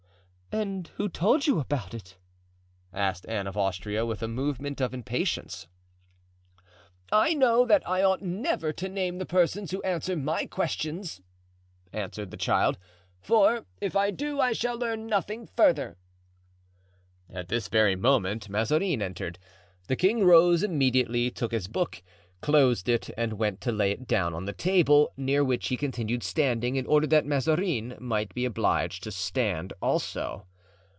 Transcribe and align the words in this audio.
"And 0.53 0.89
who 0.97 1.07
told 1.07 1.47
you 1.47 1.61
about 1.61 1.93
it?" 1.93 2.17
asked 2.91 3.25
Anne 3.29 3.47
of 3.47 3.55
Austria, 3.55 4.05
with 4.05 4.21
a 4.21 4.27
movement 4.27 4.81
of 4.81 4.93
impatience. 4.93 5.69
"I 7.09 7.33
know 7.33 7.65
that 7.65 7.87
I 7.87 8.03
ought 8.03 8.21
never 8.21 8.73
to 8.73 8.89
name 8.89 9.17
the 9.17 9.25
persons 9.25 9.71
who 9.71 9.81
answer 9.83 10.17
my 10.17 10.45
questions," 10.45 11.21
answered 11.93 12.31
the 12.31 12.35
child, 12.37 12.77
"for 13.21 13.65
if 13.79 13.95
I 13.95 14.11
do 14.11 14.41
I 14.41 14.51
shall 14.51 14.77
learn 14.77 15.07
nothing 15.07 15.47
further." 15.47 15.95
At 17.29 17.47
this 17.47 17.69
very 17.69 17.95
moment 17.95 18.49
Mazarin 18.49 19.01
entered. 19.01 19.39
The 19.87 19.95
king 19.95 20.25
rose 20.25 20.63
immediately, 20.63 21.31
took 21.31 21.53
his 21.53 21.67
book, 21.69 22.03
closed 22.41 22.89
it 22.89 23.07
and 23.15 23.33
went 23.33 23.61
to 23.61 23.71
lay 23.71 23.91
it 23.91 24.07
down 24.07 24.33
on 24.33 24.45
the 24.45 24.53
table, 24.53 25.13
near 25.15 25.43
which 25.43 25.67
he 25.67 25.77
continued 25.77 26.23
standing, 26.23 26.75
in 26.75 26.87
order 26.87 27.05
that 27.05 27.23
Mazarin 27.25 27.95
might 27.99 28.33
be 28.33 28.45
obliged 28.45 29.03
to 29.03 29.11
stand 29.11 29.71
also. 29.79 30.47